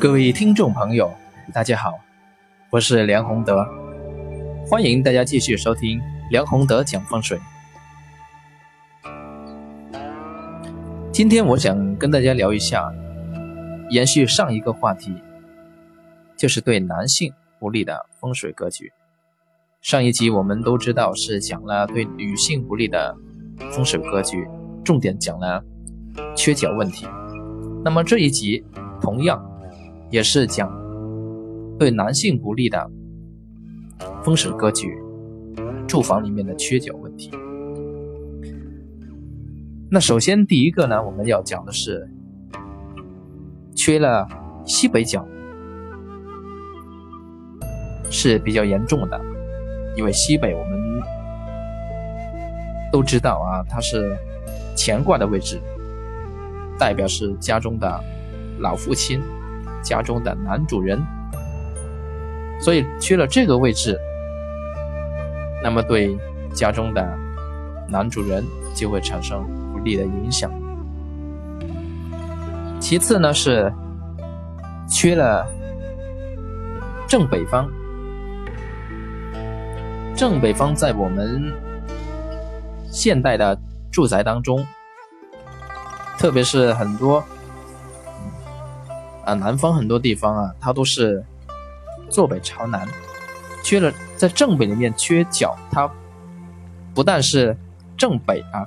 [0.00, 1.12] 各位听众朋友，
[1.52, 1.98] 大家好，
[2.70, 3.66] 我是梁宏德，
[4.70, 6.00] 欢迎大家继续收听
[6.30, 7.36] 梁宏德讲风水。
[11.12, 12.92] 今天我想跟大家聊一下，
[13.90, 15.12] 延续上一个话题，
[16.36, 18.92] 就是对男性不利的风水格局。
[19.80, 23.16] 上一集我们都知道是讲了对女性不利的
[23.72, 24.46] 风水格局，
[24.84, 25.64] 重点讲了
[26.36, 27.04] 缺角问题。
[27.84, 28.64] 那么这一集
[29.00, 29.44] 同样。
[30.10, 30.70] 也是讲
[31.78, 32.90] 对男性不利的
[34.22, 34.96] 风水格局，
[35.86, 37.30] 住房里面的缺角问题。
[39.90, 42.08] 那首先第一个呢，我们要讲的是
[43.74, 44.26] 缺了
[44.64, 45.26] 西北角
[48.10, 49.20] 是比较严重的，
[49.96, 50.78] 因为西北我们
[52.92, 54.16] 都知道啊，它是
[54.76, 55.60] 乾卦的位置，
[56.78, 58.04] 代表是家中的
[58.58, 59.20] 老父亲。
[59.82, 61.00] 家中的男主人，
[62.60, 63.98] 所以缺了这个位置，
[65.62, 66.16] 那么对
[66.52, 67.18] 家中的
[67.88, 70.50] 男主人就会产生不利的影响。
[72.80, 73.72] 其次呢是
[74.88, 75.46] 缺了
[77.06, 77.68] 正北方，
[80.14, 81.52] 正北方在我们
[82.90, 83.58] 现代的
[83.90, 84.64] 住宅当中，
[86.18, 87.22] 特别是很多。
[89.28, 91.22] 啊，南方很多地方啊，它都是
[92.08, 92.88] 坐北朝南，
[93.62, 95.90] 缺了在正北里面缺角，它
[96.94, 97.54] 不但是
[97.94, 98.64] 正北啊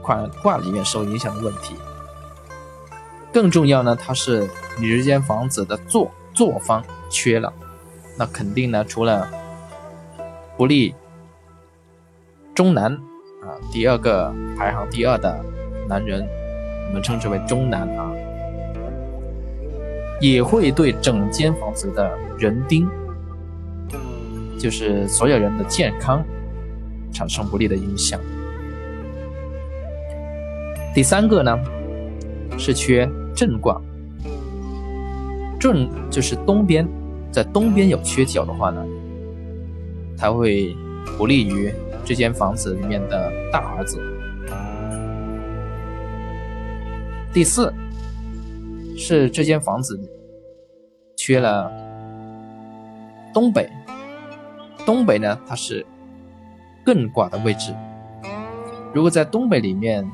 [0.00, 1.74] 款卦里面受影响的问题，
[3.32, 4.48] 更重要呢，它是
[4.78, 7.52] 你这间房子的坐坐方缺了，
[8.16, 9.28] 那肯定呢，除了
[10.56, 10.94] 不利
[12.54, 12.94] 中南
[13.42, 15.44] 啊，第二个排行第二的
[15.88, 16.24] 男人，
[16.86, 18.12] 我们称之为中南啊。
[20.32, 22.88] 也会对整间房子的人丁，
[24.58, 26.24] 就是所有人的健康
[27.12, 28.18] 产生不利的影响。
[30.94, 31.54] 第三个呢，
[32.56, 33.78] 是缺震卦，
[35.60, 36.88] 震就是东边，
[37.30, 38.82] 在东边有缺角的话呢，
[40.16, 40.74] 它会
[41.18, 41.70] 不利于
[42.02, 44.00] 这间房子里面的大儿子。
[47.30, 47.70] 第四。
[48.96, 50.00] 是这间房子
[51.16, 51.70] 缺了
[53.32, 53.68] 东北，
[54.86, 55.84] 东北呢，它是
[56.84, 57.74] 艮卦的位置。
[58.92, 60.08] 如果在东北里面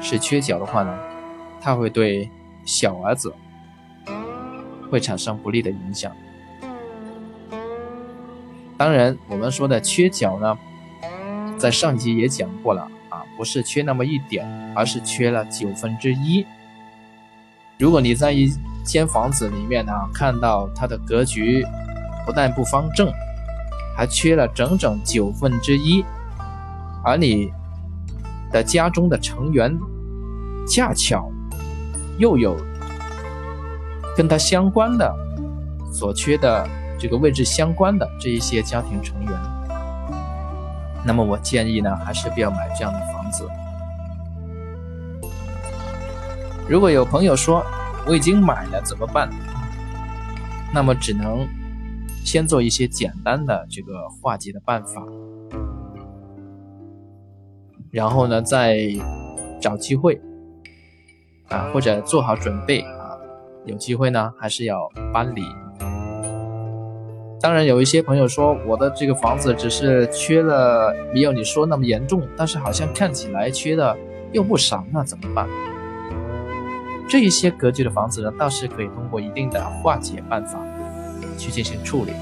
[0.00, 0.96] 是缺角的话呢，
[1.60, 2.30] 它会对
[2.64, 3.34] 小儿子
[4.90, 6.14] 会产生不利的影响。
[8.76, 10.56] 当然，我们说的缺角呢，
[11.58, 16.46] 在上集也讲过了啊，不是缺那么一点，而是缺了九分之一。
[17.78, 18.52] 如果你在一
[18.84, 21.64] 间房子里面呢，看到它的格局
[22.26, 23.08] 不但不方正，
[23.96, 26.04] 还缺了整整九分之一，
[27.04, 27.52] 而你
[28.50, 29.78] 的家中的成员
[30.68, 31.30] 恰巧
[32.18, 32.56] 又有
[34.16, 35.14] 跟它相关的
[35.92, 36.68] 所缺的
[36.98, 39.32] 这个位置相关的这一些家庭成员，
[41.04, 43.48] 那么我建议呢，还是不要买这样的房子。
[46.68, 47.64] 如果有朋友说
[48.06, 49.30] 我已经买了怎么办？
[50.72, 51.48] 那么只能
[52.22, 55.02] 先做一些简单的这个化解的办法，
[57.90, 58.78] 然后呢再
[59.62, 60.20] 找机会
[61.48, 63.16] 啊，或者做好准备啊，
[63.64, 65.42] 有机会呢还是要搬离。
[67.40, 73.96] 当然有一些朋友说我的这个房子只是缺了没有你说那么严重，但是好像看起来缺的
[74.32, 75.48] 又不少，那怎么办？
[77.08, 80.58] 这一些格局的房子呢，倒是可以通过一定的化解办法
[81.38, 82.12] 去进行处理。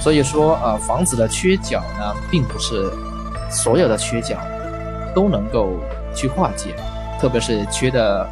[0.00, 2.88] 所以说，呃，房子的缺角呢，并不是
[3.50, 4.38] 所有的缺角
[5.12, 5.72] 都能够
[6.14, 6.76] 去化解，
[7.20, 8.24] 特别是缺的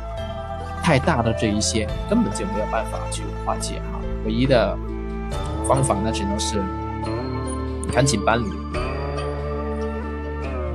[0.81, 3.99] 太大的这一些，根本就没有办法去化解哈。
[4.25, 4.79] 唯一的
[5.67, 6.63] 方法呢，只能是
[7.93, 8.45] 赶紧搬离。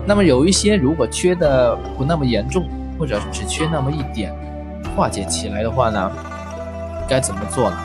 [0.06, 2.68] 那么有一些如果缺的不那么严重，
[3.00, 4.36] 或者只缺那么一点。
[5.00, 6.12] 化解起来的话呢，
[7.08, 7.78] 该怎么做呢？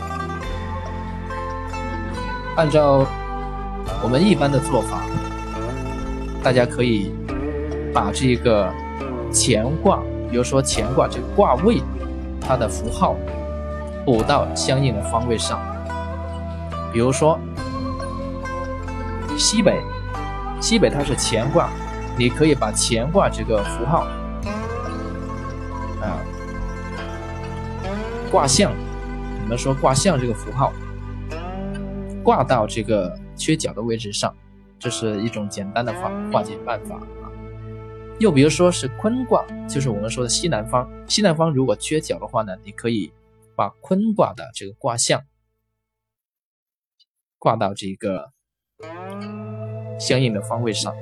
[2.57, 3.07] 按照
[4.03, 4.99] 我们一般的做法，
[6.43, 7.15] 大家可以
[7.95, 8.69] 把这个
[9.33, 11.81] 乾卦，比如说乾卦这个卦位，
[12.41, 13.15] 它的符号
[14.05, 15.61] 补到相应的方位上。
[16.93, 17.39] 比如说
[19.39, 19.81] 西北，
[20.61, 21.69] 西北它是乾卦，
[22.19, 24.05] 你可以把乾卦这个符号。
[28.35, 28.75] 卦象
[29.45, 30.73] 我们说卦象这个符号
[32.25, 34.35] 挂到这个缺角的位置上，
[34.77, 37.31] 这是一种简单的化化解办法啊。
[38.19, 43.13] 又比如说是坤卦，就是我们说的西南方，西南方如果缺角的话呢，你可以
[43.55, 45.23] 把坤卦的这个卦象
[47.39, 48.33] 挂到这个
[50.01, 50.93] 相应的方位上，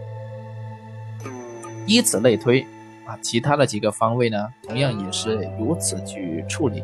[1.87, 2.61] 以此类推
[3.07, 6.83] 啊，其他的几个方位呢，同样也是如此去处理。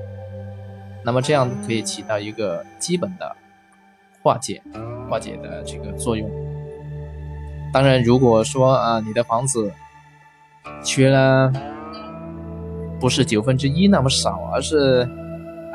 [1.09, 3.35] 那么这样可以起到一个基本的
[4.23, 4.61] 化解、
[5.09, 6.31] 化解的这个作用。
[7.73, 9.73] 当然，如果说啊，你的房子
[10.85, 11.51] 缺了
[13.01, 15.09] 不是九分之一那么少，而是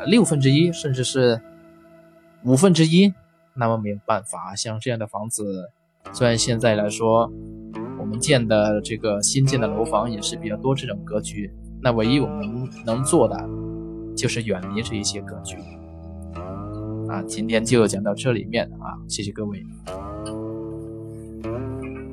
[0.06, 1.40] 六分之一，甚至是
[2.44, 3.12] 五分之一，
[3.54, 4.54] 那么没有办法。
[4.54, 5.68] 像这样的房子，
[6.12, 7.28] 虽然现在来说
[7.98, 11.52] 我们建的这个新建的楼房也是比较多这种格局，
[11.82, 13.63] 那唯一我们能做的。
[14.16, 15.56] 就是远离这一些格局
[17.08, 17.22] 啊！
[17.26, 19.64] 今天就讲到这里面啊，谢谢各位。